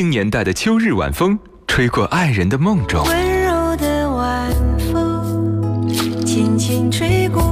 [0.00, 3.04] 零年代的秋日晚风，吹过爱人的梦中。
[3.04, 4.50] 温柔的晚
[4.90, 5.86] 风，
[6.24, 7.42] 轻轻吹过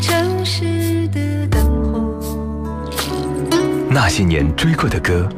[0.00, 2.50] 城市的灯火。
[3.88, 5.28] 那些年追过的歌，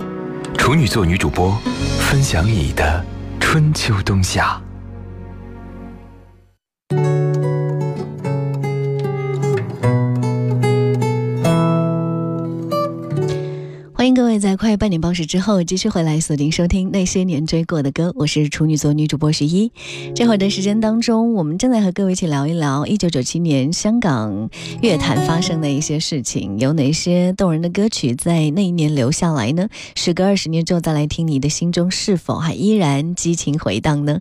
[0.57, 1.55] 处女座女主播
[1.99, 3.05] 分享你的
[3.39, 4.59] 春秋冬夏。
[14.75, 19.71] 在半点报时之后继续回来锁定收听那些年追过的歌，我是处女座女主播徐一。
[20.17, 24.51] 这会儿的时间当中，我们正在和各位一起聊一聊一九九七年香港
[24.83, 29.69] 乐坛发生的一些事情，有哪些动人的歌曲在那一年留下来呢？
[29.95, 34.19] 时隔二十年之后再来听，你的心中是否还依然激情回荡呢？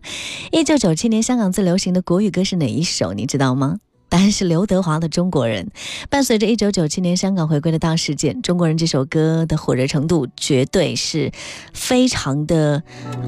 [0.52, 3.12] 一九九七年香港最流行的国语歌是哪一首？
[3.12, 3.78] 你知道吗？
[4.14, 5.64] 答案是刘德华的《中国人》。
[6.08, 11.32] 伴随着一九九七年香港回归的大事件，《中国人》这首歌的火热程度绝对是
[11.72, 12.80] 非常的，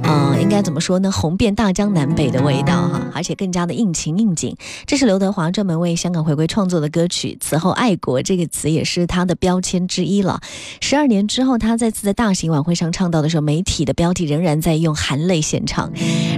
[0.04, 1.10] 呃，应该怎么说呢？
[1.10, 4.56] 红遍大江南北的味道哈，而且更加的应情应景。
[4.86, 7.36] 这是刘德华专门为香港回归创作的歌曲。
[7.40, 10.40] 此后，“爱国”这个词也是他的标签之一了。
[10.80, 15.90] 十二年之后，他再次在大型晚会上唱到的时候，媒体的标题仍然在用含泪献唱。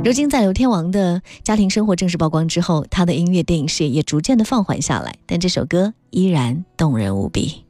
[0.03, 7.65] 如今，在刘天王的家庭生活正式曝光之后，他的音乐电影事业也逐渐放缓下来，但这首歌依然动人无比。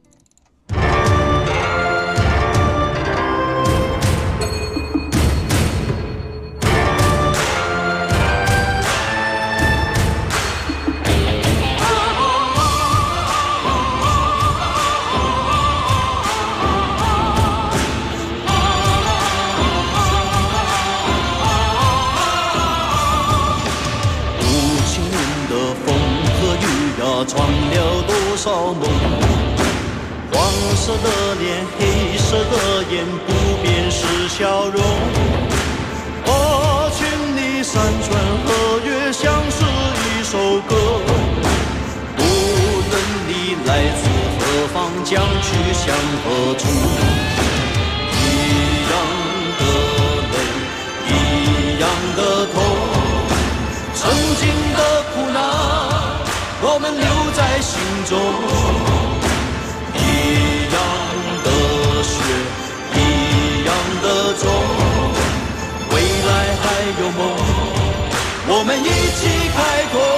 [68.69, 70.08] 我们一起开拓。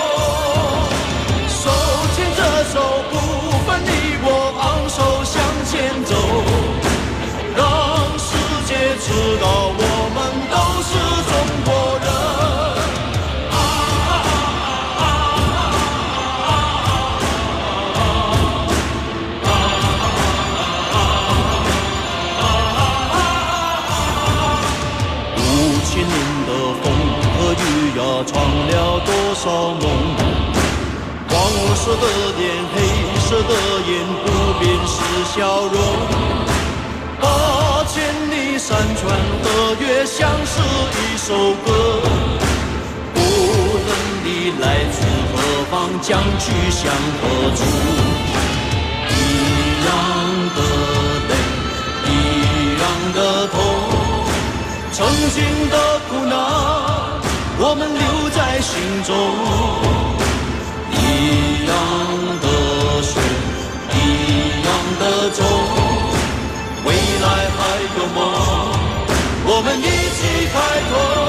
[28.25, 29.83] 闯了多少梦？
[31.29, 31.35] 黄
[31.75, 32.05] 色的
[32.37, 32.41] 脸，
[32.73, 32.75] 黑
[33.21, 33.51] 色的
[33.87, 33.89] 眼，
[34.23, 34.25] 不
[34.59, 34.93] 变是
[35.33, 35.75] 笑容。
[37.21, 37.23] 八
[37.85, 39.01] 千里山川
[39.43, 39.45] 河
[39.79, 40.59] 岳，像是
[40.97, 41.67] 一首歌。
[43.15, 43.17] 无
[43.85, 43.89] 论
[44.23, 44.27] 你
[44.59, 44.95] 来自
[45.31, 45.35] 何
[45.71, 47.21] 方，将去向何
[47.55, 47.59] 处，
[49.09, 49.19] 一
[49.85, 49.89] 样
[50.55, 50.59] 的
[51.29, 51.31] 泪，
[52.05, 52.09] 一
[52.81, 52.83] 样
[53.15, 53.17] 的
[53.47, 53.55] 痛。
[54.91, 55.75] 曾经的
[56.09, 56.35] 苦难，
[57.63, 58.73] 我们留在心
[59.03, 59.13] 中。
[60.89, 60.97] 一
[61.67, 61.71] 样
[62.41, 62.47] 的
[63.03, 63.19] 血，
[63.93, 63.95] 一
[64.65, 64.67] 样
[64.99, 65.39] 的种，
[66.83, 66.89] 未
[67.21, 67.59] 来还
[67.97, 68.19] 有梦，
[69.45, 70.55] 我们一起开
[70.89, 71.20] 拓。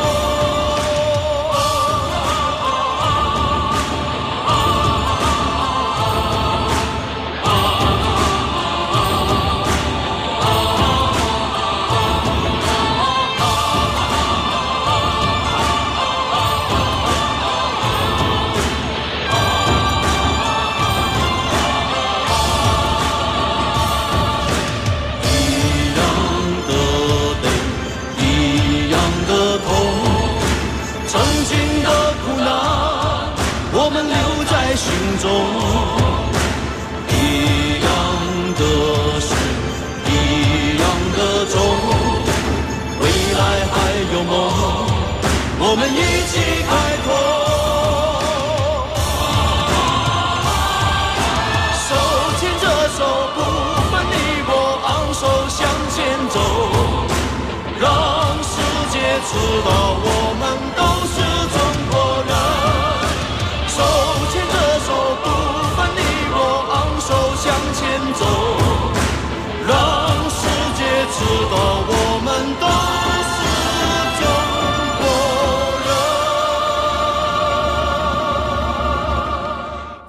[33.84, 36.01] 我们留在心中。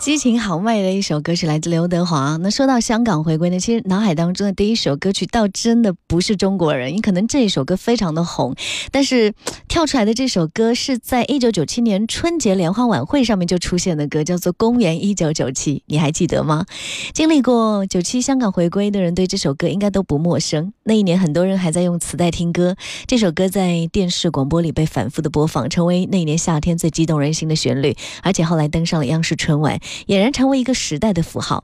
[0.03, 2.35] 激情豪迈的一首歌是来自刘德华。
[2.41, 8.53] 那说到香港回归呢，其实脑海当中的第一首歌曲倒真的不是中国人，你可能这一首歌非常的红，
[8.91, 9.33] 但是
[9.69, 16.65] 跳出来的这首歌是在一九九七年春节联欢晚会上面就出现的歌，叫做《公元一九九七》，你还记得吗？
[17.13, 20.73] 经历过九七香港回归的人对这首歌应该都不陌生。
[20.85, 22.75] 那一年很多人还在用磁带听歌，
[23.07, 29.79] 这首歌在电视广播里被反复的播放，成为那一年夏天最激动人心的旋律，而且后来登上了央视春晚。
[30.07, 31.63] 俨然成为一个时代的符号。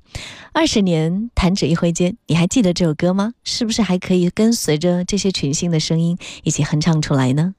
[0.53, 3.33] 二十年弹指一挥间，你还记得这首歌吗？
[3.43, 7.55] 是不是还可以跟随着这些群星的声音一起哼唱出来呢？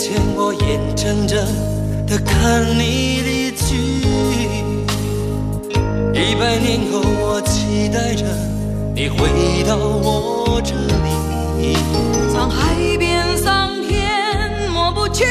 [0.00, 1.38] 前，我眼睁睁
[2.06, 3.76] 的看你离去；
[6.14, 8.24] 一百年后，我期待着
[8.94, 11.76] 你回到我这里。
[12.32, 15.26] 沧海变桑田，抹不去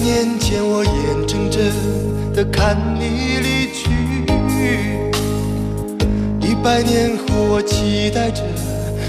[0.00, 1.62] 年前，我眼睁睁
[2.32, 3.90] 的看你离去；
[6.40, 8.42] 一百年后，我期待着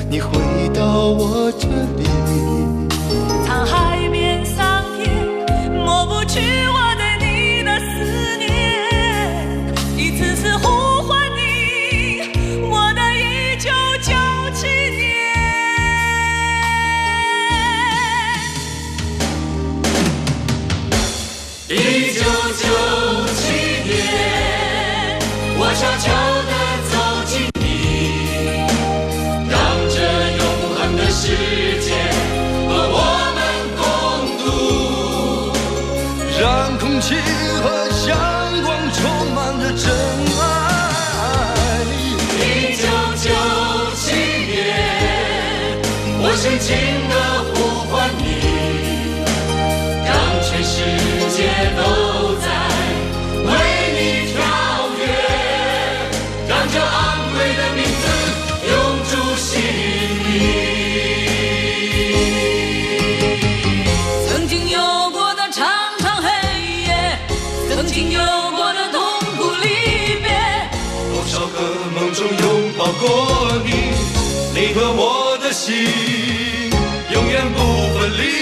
[0.09, 0.29] 你回
[0.73, 1.67] 到我这
[1.97, 2.03] 里。
[3.47, 8.50] 沧海变桑田，抹不去我对你的思念，
[37.01, 37.50] 情。
[73.01, 73.71] 过你，
[74.53, 75.73] 你和我的心
[77.11, 78.40] 永远不分离。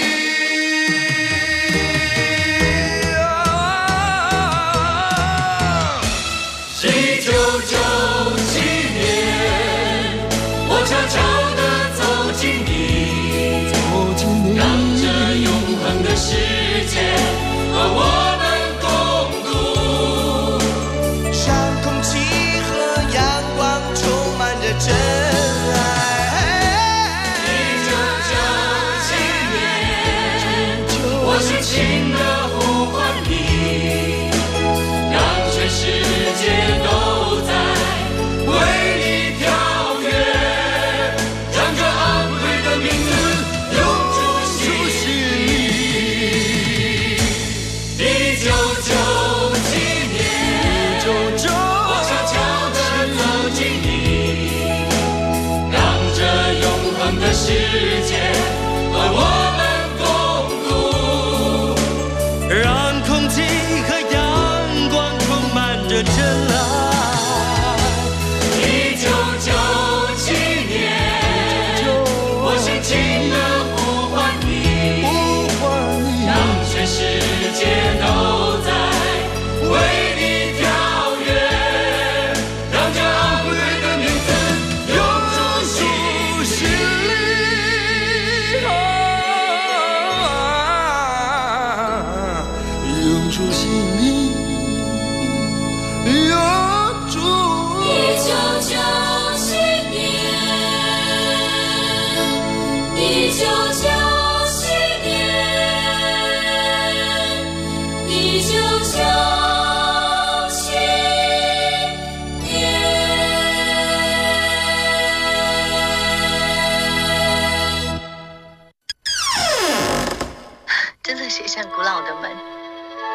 [121.30, 122.30] 写像古老的门。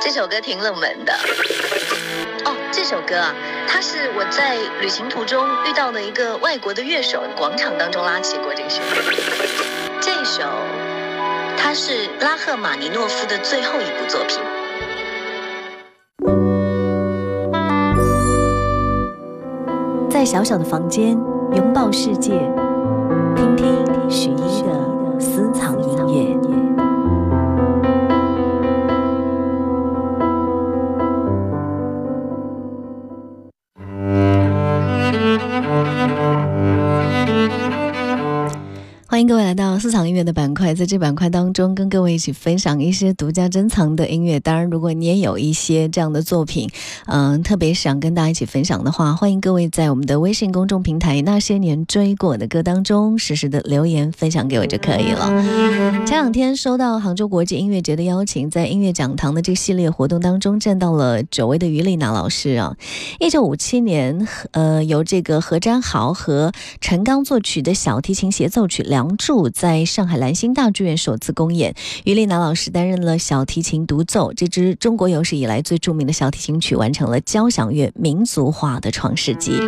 [0.02, 1.14] 这首歌挺冷门的。
[2.46, 3.36] 哦，这首歌啊，
[3.68, 9.16] 它是我在旅行途中遇到的一个外国的乐手，广场当中拉起过这个旋律。
[10.02, 10.44] 这首，
[11.58, 14.40] 它是拉赫玛尼诺夫的最后一部作品。
[20.10, 21.12] 在小小的房间
[21.54, 22.32] 拥抱世界，
[23.36, 24.74] 听听许一的
[39.16, 44.42] 欢迎各位来到私藏音乐的板块，在这板块当中，跟各位一起分享一些独家珍藏的音乐。
[44.42, 46.70] 当然，如果你也有一些这样的作品，
[47.06, 55.30] 嗯，特别想跟大家一起分享的话，欢迎各位在我们的微信公众平台“那些年追过的歌”当中实时的留言分享给我就可以了。
[56.06, 62.76] 前两天收到杭州国际音乐节的邀请，在音乐讲堂的这个系列活动当中，见到了久违的于丽娜老师啊。
[63.22, 74.34] 一九五七年，呃，由这个何占豪和陈刚作曲的小提琴协奏曲《梁祝》在上海兰心大剧院首次公演，于丽娜老师担任了小提琴独奏。
[74.34, 79.60] 这支中国有史以来最著名的小提琴曲，完成了交响乐民族化的创世纪。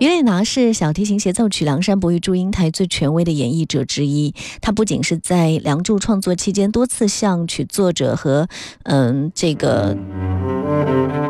[0.00, 4.34] 于丽娜是小提琴协奏曲《梁山伯与祝英台》最权威的演绎者之一。
[4.62, 8.48] 她不仅是在《梁祝》创作期间多次向曲作者和
[8.84, 9.94] 嗯这个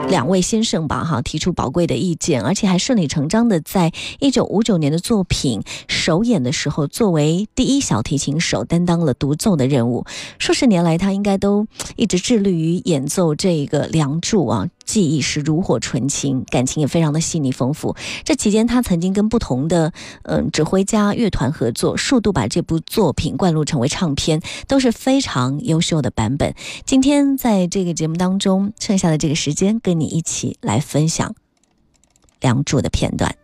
[0.09, 10.07] 两位先生吧哈提出宝贵的意见，而且还顺理成章的在一九五九年的作品首演的时候，作为第一小提琴手担当了独奏的任务。
[10.39, 14.69] 数十年来，他应该都一直致力于演奏这个《梁祝》啊。
[14.91, 17.95] 记忆是炉火纯青，感情也非常的细腻丰富。
[18.25, 19.93] 这期间，他曾经跟不同的
[20.25, 26.57] 嗯指挥家、乐团合作，数度把这部作品灌录成为唱片，都是非常优秀的版本。
[26.85, 31.29] 今天在这个节目当中，剩下的这个时间，跟你一起来分享
[32.41, 33.37] 《梁祝》的片段。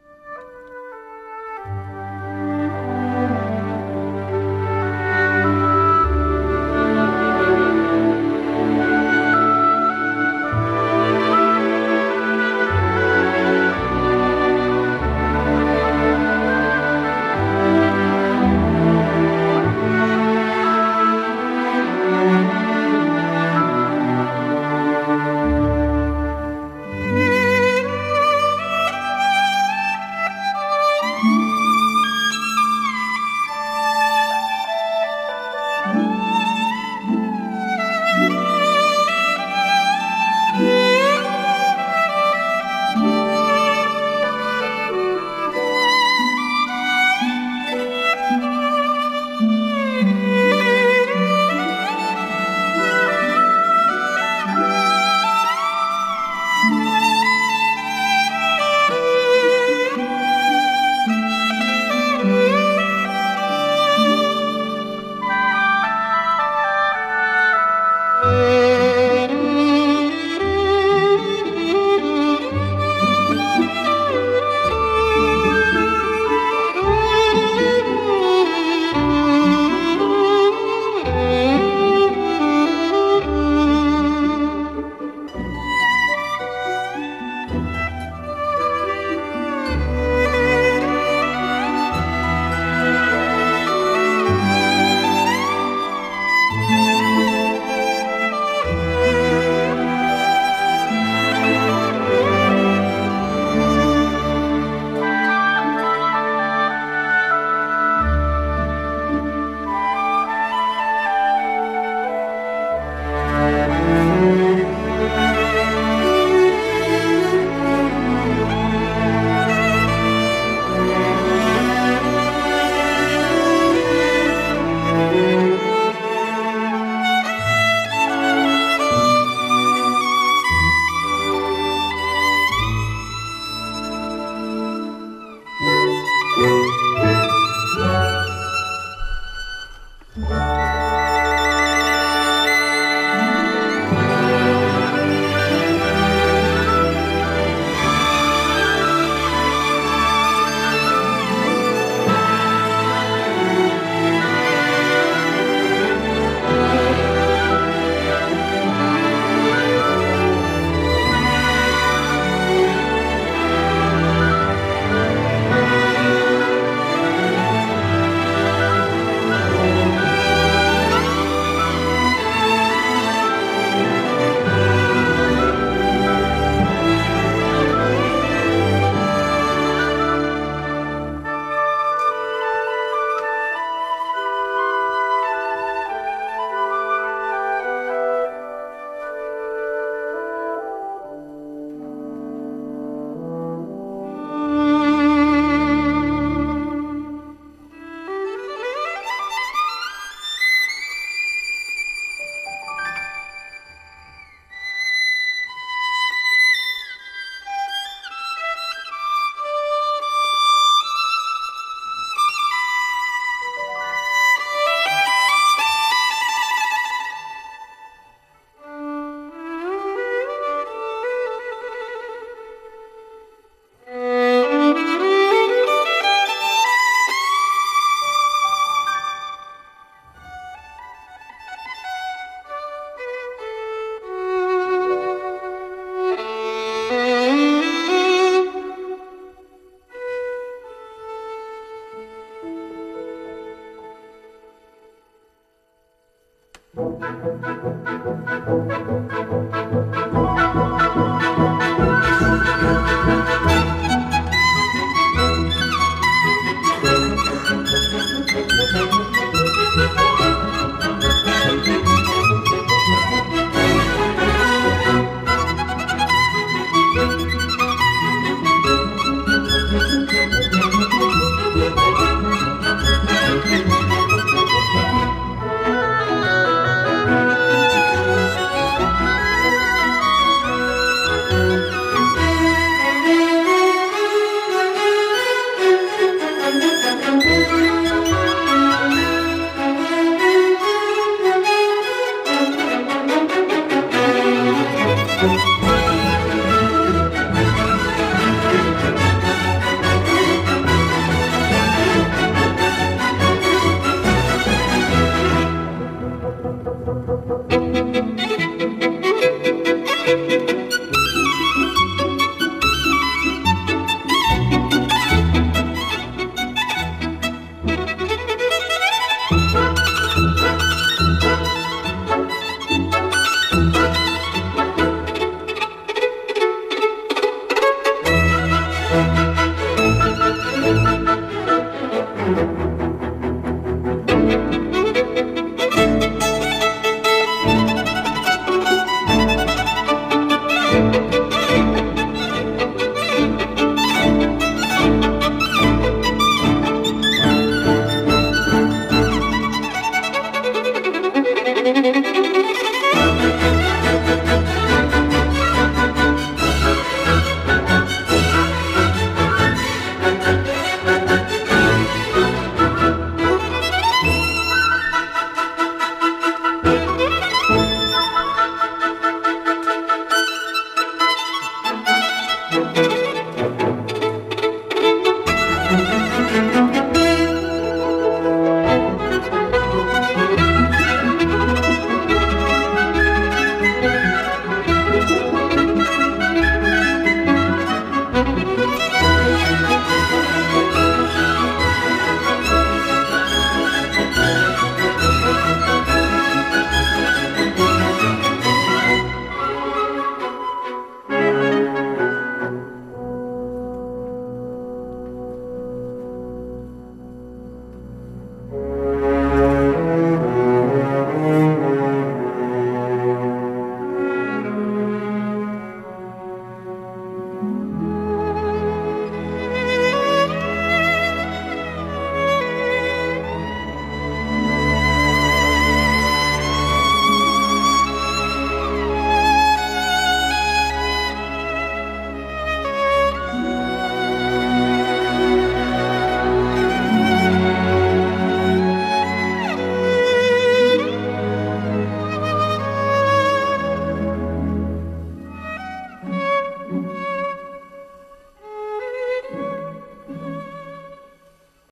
[246.77, 247.17] Música